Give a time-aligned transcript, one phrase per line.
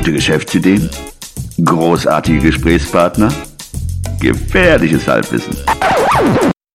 [0.00, 0.88] Gute Geschäftsideen?
[1.62, 3.30] Großartige Gesprächspartner?
[4.18, 5.54] Gefährliches Halbwissen.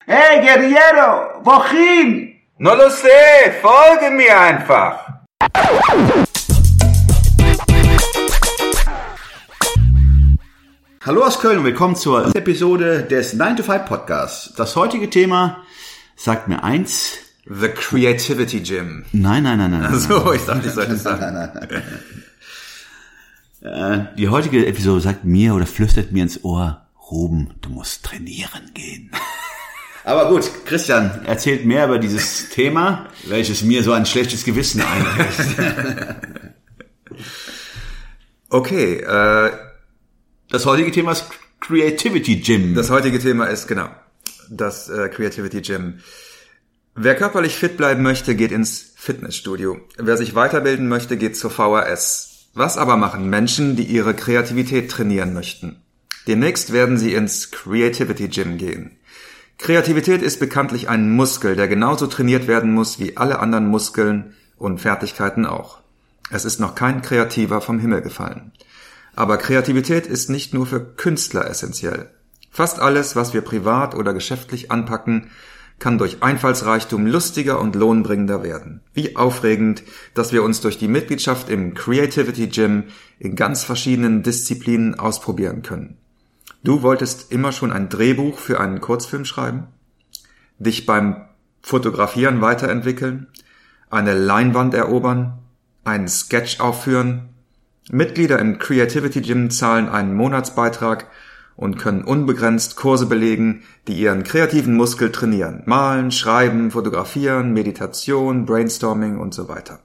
[0.06, 2.36] Hey Guerriero, wohin?
[2.60, 5.00] No lo sé, folge mir einfach.
[11.04, 14.54] Hallo aus Köln und willkommen zur Episode des 9 to 5 Podcasts.
[14.56, 15.64] Das heutige Thema
[16.16, 17.18] sagt mir eins.
[17.48, 19.06] The Creativity Gym.
[19.12, 19.82] Nein, nein, nein, nein.
[19.82, 21.20] nein, So, ich dachte, ich sollte es sagen.
[21.22, 21.84] nein, nein, nein.
[23.66, 28.72] Äh, Die heutige Episode sagt mir oder flüstert mir ins Ohr, Ruben, du musst trainieren
[28.74, 29.12] gehen.
[30.04, 35.56] Aber gut, Christian erzählt mehr über dieses Thema, welches mir so ein schlechtes Gewissen einreicht.
[38.50, 39.52] Okay, äh,
[40.50, 41.26] Das heutige Thema ist
[41.60, 42.76] Creativity Gym.
[42.76, 43.90] das heutige Thema ist genau
[44.50, 46.00] das äh, Creativity Gym.
[46.94, 49.80] Wer körperlich fit bleiben möchte, geht ins Fitnessstudio.
[49.98, 52.35] Wer sich weiterbilden möchte, geht zur VHS.
[52.58, 55.82] Was aber machen Menschen, die ihre Kreativität trainieren möchten?
[56.26, 58.98] Demnächst werden sie ins Creativity Gym gehen.
[59.58, 64.80] Kreativität ist bekanntlich ein Muskel, der genauso trainiert werden muss wie alle anderen Muskeln und
[64.80, 65.80] Fertigkeiten auch.
[66.32, 68.54] Es ist noch kein Kreativer vom Himmel gefallen.
[69.18, 72.10] Aber Kreativität ist nicht nur für Künstler essentiell.
[72.52, 75.30] Fast alles, was wir privat oder geschäftlich anpacken,
[75.80, 78.82] kann durch Einfallsreichtum lustiger und lohnbringender werden.
[78.94, 82.86] Wie aufregend, dass wir uns durch die Mitgliedschaft im Creativity Gym
[83.20, 85.98] in ganz verschiedenen Disziplinen ausprobieren können.
[86.64, 89.68] Du wolltest immer schon ein Drehbuch für einen Kurzfilm schreiben?
[90.58, 91.26] Dich beim
[91.62, 93.28] Fotografieren weiterentwickeln?
[93.90, 95.40] Eine Leinwand erobern?
[95.84, 97.30] Einen Sketch aufführen?
[97.92, 101.08] Mitglieder im Creativity Gym zahlen einen Monatsbeitrag
[101.56, 105.64] und können unbegrenzt Kurse belegen, die ihren kreativen Muskel trainieren.
[105.66, 109.80] Malen, schreiben, fotografieren, Meditation, Brainstorming und so weiter.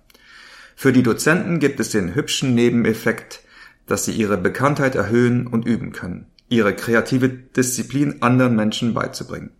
[0.74, 3.42] Für die Dozenten gibt es den hübschen Nebeneffekt,
[3.86, 9.50] dass sie ihre Bekanntheit erhöhen und üben können, ihre kreative Disziplin anderen Menschen beizubringen.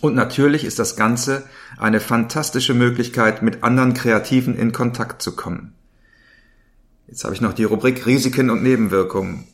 [0.00, 1.44] Und natürlich ist das Ganze
[1.78, 5.74] eine fantastische Möglichkeit, mit anderen Kreativen in Kontakt zu kommen.
[7.06, 9.46] Jetzt habe ich noch die Rubrik Risiken und Nebenwirkungen.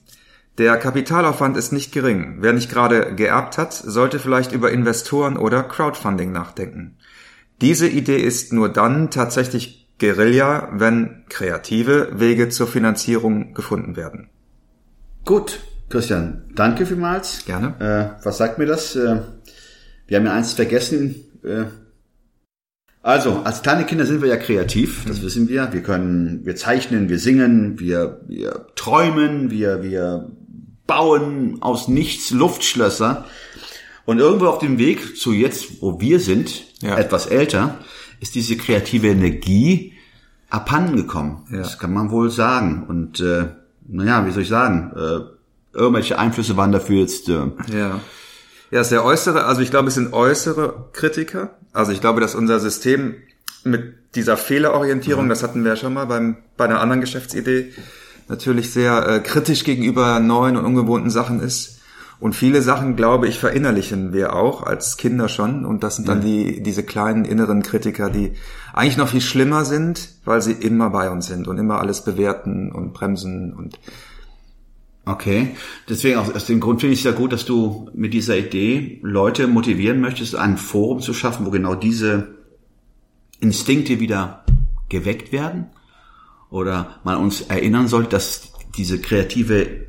[0.61, 2.37] Der Kapitalaufwand ist nicht gering.
[2.41, 6.99] Wer nicht gerade geerbt hat, sollte vielleicht über Investoren oder Crowdfunding nachdenken.
[7.63, 14.29] Diese Idee ist nur dann tatsächlich Guerilla, wenn kreative Wege zur Finanzierung gefunden werden.
[15.25, 17.47] Gut, Christian, danke vielmals.
[17.47, 18.19] Gerne.
[18.21, 18.95] Äh, was sagt mir das?
[18.95, 19.23] Äh,
[20.09, 21.15] wir haben ja eins vergessen.
[21.43, 21.65] Äh,
[23.01, 25.73] also, als kleine Kinder sind wir ja kreativ, das wissen wir.
[25.73, 30.31] Wir können, wir zeichnen, wir singen, wir, wir träumen, wir, wir
[30.91, 33.25] bauen aus nichts Luftschlösser.
[34.07, 36.97] Und irgendwo auf dem Weg zu jetzt, wo wir sind, Ja.
[36.99, 37.79] etwas älter,
[38.21, 39.93] ist diese kreative Energie
[40.49, 41.47] abhanden gekommen.
[41.51, 41.59] Ja.
[41.59, 42.85] Das kann man wohl sagen.
[42.89, 43.47] Und äh,
[43.87, 44.93] naja, wie soll ich sagen?
[44.97, 47.29] Äh, irgendwelche Einflüsse waren dafür jetzt.
[47.29, 48.01] Äh, Ja.
[48.73, 51.57] Ja, ist der äußere, also ich glaube, es sind äußere Kritiker.
[51.73, 53.15] Also ich glaube, dass unser System
[53.65, 57.73] mit dieser Fehlerorientierung, das hatten wir ja schon mal beim, bei einer anderen Geschäftsidee,
[58.31, 61.81] natürlich sehr äh, kritisch gegenüber neuen und ungewohnten Sachen ist.
[62.21, 65.65] Und viele Sachen, glaube ich, verinnerlichen wir auch als Kinder schon.
[65.65, 68.33] Und das sind dann die, diese kleinen inneren Kritiker, die
[68.75, 72.73] eigentlich noch viel schlimmer sind, weil sie immer bei uns sind und immer alles bewerten
[72.73, 73.79] und bremsen und
[75.07, 75.57] Okay,
[75.89, 79.01] deswegen aus, aus dem Grund finde ich es ja gut, dass du mit dieser Idee
[79.03, 82.35] Leute motivieren möchtest, ein Forum zu schaffen, wo genau diese
[83.41, 84.45] Instinkte wieder
[84.91, 85.71] geweckt werden
[86.51, 89.87] oder man uns erinnern soll, dass diese kreative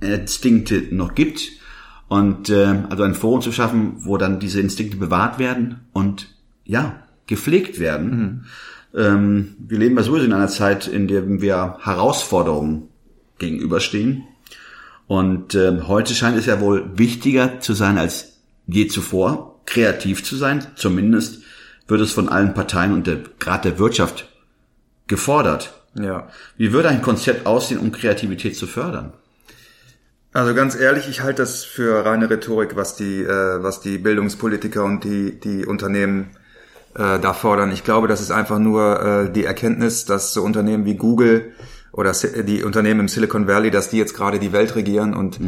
[0.00, 1.50] Instinkte noch gibt
[2.08, 6.28] und äh, also ein Forum zu schaffen, wo dann diese Instinkte bewahrt werden und
[6.64, 8.46] ja gepflegt werden.
[8.94, 12.88] Ähm, wir leben ja sowieso in einer Zeit, in der wir Herausforderungen
[13.38, 14.24] gegenüberstehen.
[15.06, 20.36] Und ähm, heute scheint es ja wohl wichtiger zu sein als je zuvor, kreativ zu
[20.36, 20.66] sein.
[20.76, 21.42] Zumindest
[21.88, 24.28] wird es von allen Parteien und der, gerade der Wirtschaft
[25.06, 25.83] gefordert.
[25.94, 26.28] Ja.
[26.56, 29.12] Wie würde ein Konzept aussehen, um Kreativität zu fördern?
[30.32, 34.84] Also ganz ehrlich, ich halte das für reine Rhetorik, was die, äh, was die Bildungspolitiker
[34.84, 36.30] und die, die Unternehmen
[36.94, 37.70] äh, da fordern.
[37.70, 41.52] Ich glaube, das ist einfach nur äh, die Erkenntnis, dass so Unternehmen wie Google
[41.92, 45.38] oder die Unternehmen im Silicon Valley, dass die jetzt gerade die Welt regieren und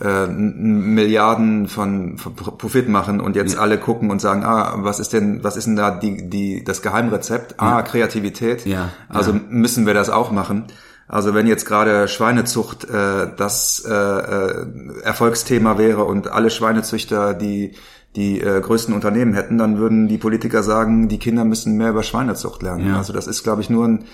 [0.00, 5.00] äh, Milliarden von, von Pro- Profit machen und jetzt alle gucken und sagen, ah, was
[5.00, 7.54] ist denn, was ist denn da die, die, das Geheimrezept?
[7.58, 8.66] Ah, Kreativität.
[8.66, 9.40] Ja, Also ja.
[9.48, 10.64] müssen wir das auch machen.
[11.08, 14.66] Also wenn jetzt gerade Schweinezucht äh, das äh, äh,
[15.04, 17.72] Erfolgsthema wäre und alle Schweinezüchter die
[18.16, 22.02] die äh, größten Unternehmen hätten, dann würden die Politiker sagen, die Kinder müssen mehr über
[22.02, 22.88] Schweinezucht lernen.
[22.88, 22.96] Ja.
[22.96, 24.04] Also das ist, glaube ich, nur ein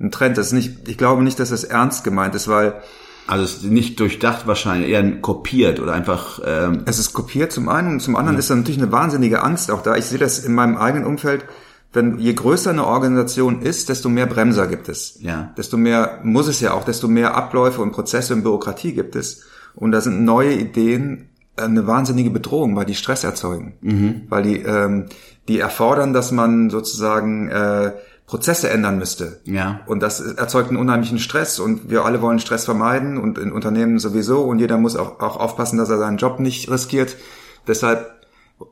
[0.00, 0.36] ein Trend.
[0.36, 2.74] Das ist nicht, ich glaube nicht, dass das ernst gemeint ist, weil
[3.26, 8.00] Also nicht durchdacht wahrscheinlich, eher kopiert oder einfach ähm, es ist kopiert zum einen und
[8.00, 9.96] zum anderen ist da natürlich eine wahnsinnige Angst auch da.
[9.96, 11.44] Ich sehe das in meinem eigenen Umfeld.
[11.92, 15.18] Wenn je größer eine Organisation ist, desto mehr Bremser gibt es.
[15.20, 15.52] Ja.
[15.56, 19.44] Desto mehr muss es ja auch, desto mehr Abläufe und Prozesse und Bürokratie gibt es.
[19.74, 23.74] Und da sind neue Ideen eine wahnsinnige Bedrohung, weil die Stress erzeugen.
[23.82, 24.22] Mhm.
[24.28, 25.06] Weil die, ähm,
[25.48, 27.92] die erfordern, dass man sozusagen äh,
[28.32, 29.42] Prozesse ändern müsste.
[29.44, 29.80] Ja.
[29.84, 33.98] Und das erzeugt einen unheimlichen Stress und wir alle wollen Stress vermeiden und in Unternehmen
[33.98, 37.16] sowieso und jeder muss auch, auch aufpassen, dass er seinen Job nicht riskiert.
[37.66, 38.10] Deshalb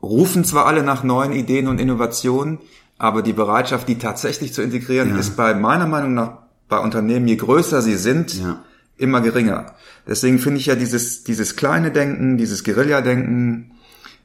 [0.02, 2.56] rufen zwar alle nach neuen Ideen und Innovationen,
[2.96, 5.18] aber die Bereitschaft, die tatsächlich zu integrieren, Ja.
[5.18, 6.38] ist bei meiner Meinung nach
[6.70, 8.64] bei Unternehmen, je größer sie sind, Ja.
[8.96, 9.74] immer geringer.
[10.08, 13.72] Deswegen finde ich ja dieses, dieses kleine Denken, dieses Guerilla-Denken,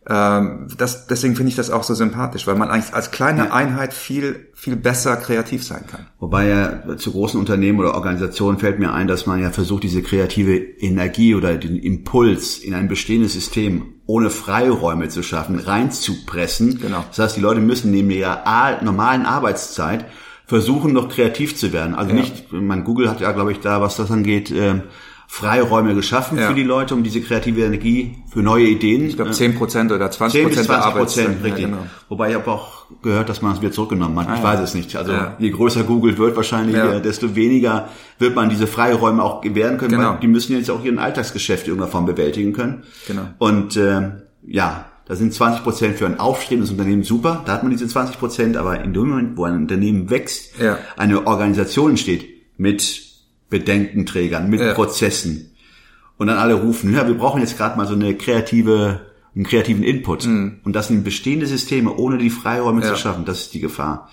[0.07, 3.93] ähm, das, deswegen finde ich das auch so sympathisch, weil man eigentlich als kleine Einheit
[3.93, 6.05] viel, viel besser kreativ sein kann.
[6.19, 10.03] Wobei ja zu großen Unternehmen oder Organisationen fällt mir ein, dass man ja versucht, diese
[10.03, 16.79] kreative Energie oder den Impuls in ein bestehendes System ohne Freiräume zu schaffen, reinzupressen.
[16.79, 17.03] Genau.
[17.09, 18.43] Das heißt, die Leute müssen neben ihrer
[18.83, 20.05] normalen Arbeitszeit
[20.45, 21.95] versuchen, noch kreativ zu werden.
[21.95, 22.21] Also Ja.
[22.21, 24.83] nicht, man Google hat ja, glaube ich, da, was das angeht, ähm,
[25.27, 26.47] Freiräume geschaffen Ja.
[26.47, 29.07] für die Leute, um diese kreative Energie für neue Ideen.
[29.07, 31.63] Ich glaube 10% oder 20% 10 bis 20 der Prozent, richtig.
[31.63, 31.85] Ja, genau.
[32.09, 34.29] Wobei ich habe auch gehört, dass man es wieder zurückgenommen hat.
[34.37, 34.43] ich ja.
[34.43, 34.95] weiß es nicht.
[34.95, 35.35] Also Ja.
[35.39, 37.89] je größer Google wird wahrscheinlich, äh, desto weniger
[38.19, 40.11] wird man diese Freiräume auch gewähren können, Genau.
[40.13, 42.83] weil die müssen jetzt auch ihren Alltagsgeschäft in irgendeiner Form bewältigen können.
[43.07, 43.23] Genau.
[43.39, 47.43] Und ähm, ja, da sind 20 Prozent für ein aufstrebendes Unternehmen super.
[47.45, 50.53] Da hat man diese 20 Prozent, aber in dem Moment, wo ein Unternehmen wächst,
[50.97, 52.25] eine Organisation entsteht
[52.57, 53.03] mit
[53.49, 54.73] Bedenkenträgern, mit Ja.
[54.73, 55.51] Prozessen
[56.17, 59.01] und dann alle rufen, ja, wir brauchen jetzt gerade mal so eine kreative,
[59.35, 60.25] einen kreativen Input.
[60.25, 62.83] Und das sind bestehende Systeme, ohne die Freiräume Mhm.
[62.85, 62.93] Ja.
[62.93, 63.25] zu schaffen.
[63.25, 64.09] Das ist die Gefahr.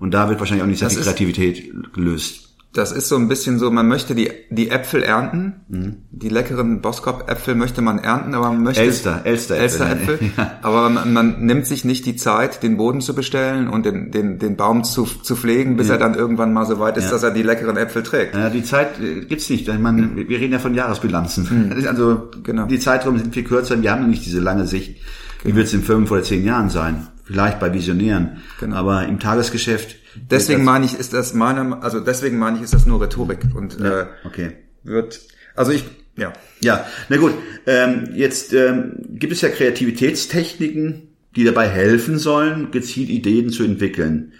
[0.00, 2.43] Und da wird wahrscheinlich auch nicht sehr viel Kreativität gelöst.
[2.74, 5.96] Das ist so ein bisschen so, man möchte die, die Äpfel ernten, Mhm.
[6.10, 8.82] die leckeren Boskop-Äpfel möchte man ernten, aber man möchte...
[8.82, 10.18] Elster, Elster-Äpfel, Elster-Äpfel.
[10.36, 10.58] Ja.
[10.62, 14.40] Aber man, man nimmt sich nicht die Zeit, den Boden zu bestellen und den, den,
[14.40, 17.10] den Baum zu, zu pflegen, bis er dann irgendwann mal so weit ist, Ja.
[17.12, 18.34] dass er die leckeren Äpfel trägt.
[18.34, 19.68] Ja, die Zeit äh, gibt's nicht.
[19.68, 21.72] Ich meine, wir reden ja von Jahresbilanzen.
[21.86, 22.66] Also Genau.
[22.66, 23.80] die Zeiträume sind viel kürzer.
[23.80, 24.96] Wir haben ja nicht diese lange Sicht.
[25.44, 27.06] Wie wird es in fünf oder zehn Jahren sein?
[27.22, 28.38] Vielleicht bei Visionären.
[28.58, 28.74] Genau.
[28.76, 29.96] Aber im Tagesgeschäft.
[30.30, 33.80] Deswegen meine ich, ist das meiner, also deswegen meine ich, ist das nur Rhetorik und
[33.80, 34.52] das, äh, okay.
[34.82, 35.20] wird,
[35.54, 35.84] also ich,
[36.16, 37.32] ja, Ja, na gut.
[37.66, 44.32] Ähm, jetzt ähm, gibt es ja Kreativitätstechniken, die dabei helfen sollen, gezielt Ideen zu entwickeln.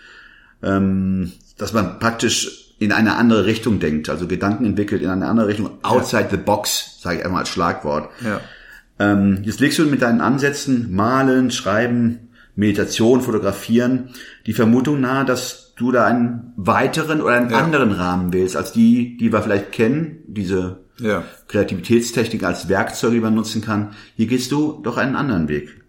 [0.62, 5.48] Ähm, dass man praktisch in eine andere Richtung denkt, also Gedanken entwickelt in eine andere
[5.48, 8.10] Richtung, outside the box, sage ich einmal als Schlagwort.
[8.24, 8.40] ja.
[8.98, 14.10] Ähm, jetzt legst du mit deinen Ansätzen Malen, Schreiben, Meditation, Fotografieren
[14.46, 17.58] die Vermutung nahe, dass du da einen weiteren oder einen Ja.
[17.58, 21.24] anderen Rahmen wählst, als die, die wir vielleicht kennen, diese Ja.
[21.48, 23.94] Kreativitätstechnik als Werkzeug, die man nutzen kann.
[24.16, 25.80] Hier gehst du doch einen anderen Weg.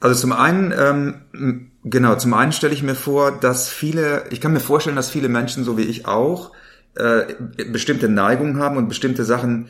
[0.00, 4.52] Also zum einen, ähm, genau, zum einen stelle ich mir vor, dass viele, ich kann
[4.52, 6.52] mir vorstellen, dass viele Menschen, so wie ich auch,
[6.94, 7.34] äh,
[7.70, 9.68] bestimmte Neigungen haben und bestimmte Sachen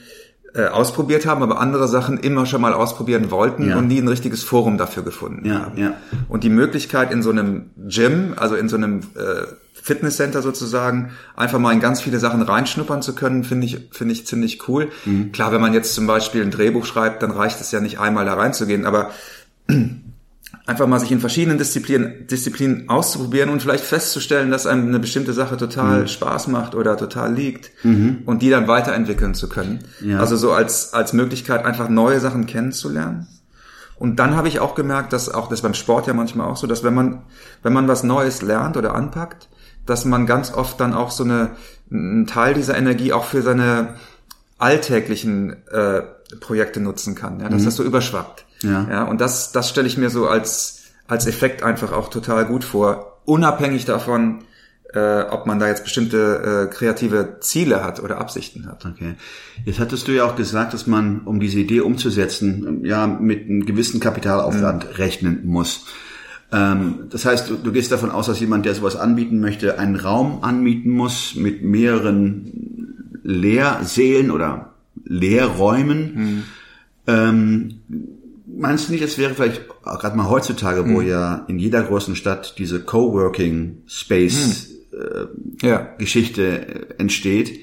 [0.54, 3.76] äh, ausprobiert haben, aber andere Sachen immer schon mal ausprobieren wollten Ja.
[3.78, 5.78] und nie ein richtiges Forum dafür gefunden Ja, haben.
[5.78, 5.92] ja.
[6.28, 9.46] Und die Möglichkeit in so einem Gym, also in so einem äh,
[9.80, 14.26] Fitnesscenter sozusagen, einfach mal in ganz viele Sachen reinschnuppern zu können, finde ich, finde ich
[14.26, 14.88] ziemlich cool.
[15.06, 15.32] Mhm.
[15.32, 18.24] Klar, wenn man jetzt zum Beispiel ein Drehbuch schreibt, dann reicht es ja nicht einmal
[18.26, 19.10] da reinzugehen, aber
[20.68, 25.32] einfach mal sich in verschiedenen Disziplinen, Disziplinen auszuprobieren und vielleicht festzustellen, dass einem eine bestimmte
[25.32, 26.08] Sache total Mhm.
[26.08, 27.70] Spaß macht oder total liegt
[28.26, 29.80] und die dann weiterentwickeln zu können.
[30.02, 30.20] Ja.
[30.20, 33.26] Also so als, als Möglichkeit, einfach neue Sachen kennenzulernen.
[33.96, 36.66] Und dann habe ich auch gemerkt, dass auch das beim Sport ja manchmal auch so,
[36.66, 37.22] dass wenn man,
[37.62, 39.48] wenn man was Neues lernt oder anpackt,
[39.86, 41.50] dass man ganz oft dann auch so eine,
[41.90, 43.94] einen Teil dieser Energie auch für seine
[44.58, 46.02] alltäglichen äh,
[46.40, 48.44] Projekte nutzen kann, ja, dass das so überschwappt.
[48.62, 48.86] Ja.
[48.90, 52.64] ja und das, das stelle ich mir so als, als Effekt einfach auch total gut
[52.64, 54.44] vor, unabhängig davon,
[54.94, 58.86] äh, ob man da jetzt bestimmte äh, kreative Ziele hat oder Absichten hat.
[58.86, 59.14] Okay.
[59.64, 63.66] Jetzt hattest du ja auch gesagt, dass man, um diese Idee umzusetzen, ja, mit einem
[63.66, 65.84] gewissen Kapitalaufwand rechnen muss.
[66.50, 69.96] Ähm, das heißt, du, du gehst davon aus, dass jemand, der sowas anbieten möchte, einen
[69.96, 74.72] Raum anmieten muss mit mehreren Lehrsälen oder
[75.04, 76.44] Lehrräumen.
[77.06, 77.80] Ähm,
[78.56, 82.54] meinst du nicht, es wäre vielleicht gerade mal heutzutage, wo ja in jeder großen Stadt
[82.58, 84.68] diese Coworking Space
[85.62, 85.94] Ja.
[85.98, 87.60] Geschichte äh, entsteht,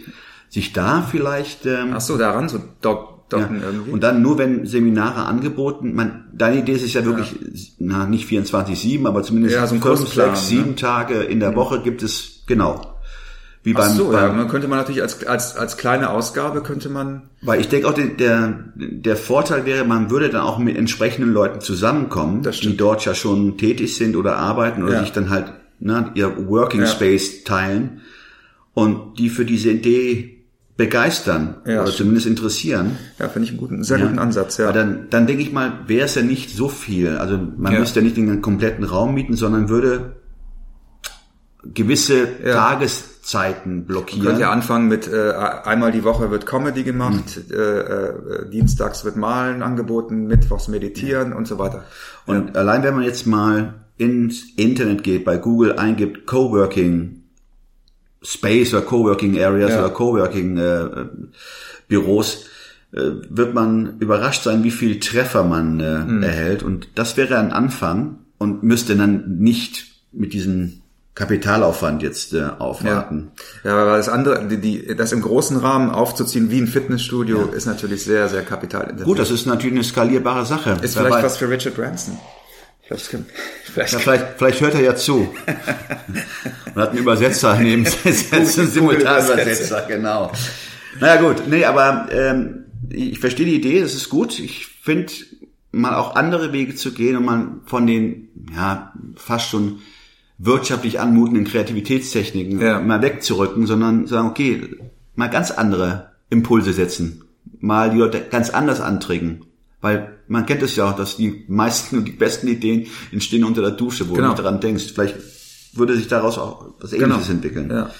[0.49, 3.39] sich da vielleicht ähm, Ach so, daran so dock, ja.
[3.39, 3.91] docken irgendwie.
[3.91, 8.29] und dann nur wenn Seminare angeboten, man, deine Idee ist es ja wirklich, na nicht
[8.29, 10.75] 24/7, aber zumindest Ja, so ein sechs, sieben ne?
[10.75, 12.94] Tage in der Woche gibt es genau.
[13.65, 16.61] Wie Ach beim, so, ja, beim man könnte man natürlich als, als, als kleine Ausgabe
[16.61, 20.77] könnte man, Weil ich denke auch, der, der, Vorteil wäre, man würde dann auch mit
[20.77, 24.99] entsprechenden Leuten zusammenkommen, die dort ja schon tätig sind oder arbeiten oder Ja.
[25.01, 25.45] sich dann halt
[25.79, 26.85] ne, ihr Working Ja.
[26.87, 28.01] Space teilen
[28.75, 30.43] und die für diese Idee
[30.77, 32.97] begeistern Ja, oder zumindest interessieren.
[33.17, 34.67] ja, finde ich einen guten, sehr guten Ansatz, ja.
[34.67, 37.17] Weil dann, dann denke ich mal, wäre es ja nicht so viel.
[37.17, 37.79] Also man Ja.
[37.79, 40.17] müsste ja nicht den kompletten Raum mieten, sondern würde
[41.73, 42.53] gewisse Ja.
[42.53, 44.25] Tageszeiten Man blockieren.
[44.25, 47.55] könnte ja anfangen mit äh, einmal die Woche wird Comedy gemacht, Hm.
[47.55, 51.83] äh, äh, dienstags wird Malen angeboten, mittwochs meditieren und so weiter.
[52.25, 57.21] Und allein wenn man jetzt mal ins Internet geht, bei Google eingibt Coworking
[58.21, 59.79] Space oder Coworking Areas Ja.
[59.79, 60.87] oder Coworking äh,
[61.87, 62.45] Büros,
[62.91, 66.23] äh, wird man überrascht sein, wie viel Treffer man äh, Hm.
[66.23, 66.63] erhält.
[66.63, 70.81] Und das wäre ein Anfang und müsste dann nicht mit diesem
[71.15, 73.31] Kapitalaufwand jetzt äh, aufwarten.
[73.63, 77.65] Ja, aber das andere, die, die, das im großen Rahmen aufzuziehen wie ein Fitnessstudio ist
[77.65, 79.05] natürlich sehr, sehr kapitalintensiv.
[79.05, 80.77] Gut, das ist natürlich eine skalierbare Sache.
[80.81, 82.17] ist vielleicht was für Richard Branson.
[82.81, 83.25] Ich glaub, kann,
[83.73, 85.33] vielleicht Ja, vielleicht, vielleicht hört er ja zu.
[86.75, 90.33] Man hat einen Übersetzer neben einen Simultanübersetzer, genau.
[90.99, 94.37] Naja gut, nee, aber ähm, ich verstehe die Idee, das ist gut.
[94.37, 95.13] Ich finde
[95.71, 99.79] mal auch andere Wege zu gehen und mal von den ja fast schon
[100.37, 102.79] wirtschaftlich anmutenden Kreativitätstechniken Ja.
[102.79, 104.75] mal wegzurücken, sondern sagen, okay,
[105.15, 107.23] mal ganz andere Impulse setzen,
[107.59, 109.45] mal die Leute ganz anders anträgen.
[109.81, 113.61] Weil man kennt es ja auch, dass die meisten und die besten Ideen entstehen unter
[113.61, 114.27] der Dusche, wo Genau.
[114.29, 114.91] du nicht daran denkst.
[114.93, 115.15] Vielleicht
[115.73, 117.69] würde sich daraus auch was Ähnliches entwickeln.
[117.69, 117.91] Ja.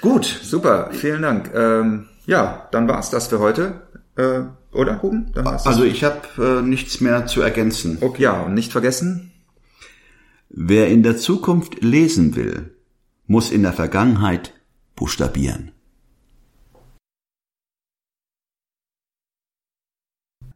[0.00, 0.24] Gut.
[0.42, 1.50] Super, vielen Dank.
[1.54, 3.80] Ähm, ja, dann war's das für heute.
[4.16, 4.40] Äh,
[4.72, 5.30] oder, Ruben?
[5.34, 5.66] War's.
[5.66, 7.98] Also ich habe äh, nichts mehr zu ergänzen.
[8.00, 9.31] okay, ja, und nicht vergessen,
[10.54, 12.76] Wer in der Zukunft lesen will,
[13.26, 14.52] muss in der Vergangenheit
[14.94, 15.72] buchstabieren.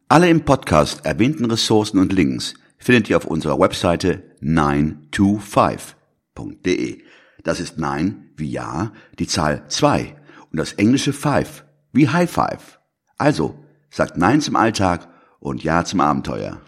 [0.07, 7.03] Alle im Podcast erwähnten Ressourcen und Links findet ihr auf unserer Webseite 925.de.
[7.43, 10.15] Das ist 9 wie Ja, die Zahl 2
[10.51, 12.81] und das englische 5 wie High Five.
[13.17, 15.09] Also, sagt Nein zum Alltag
[15.41, 16.61] und Ja zum Abenteuer.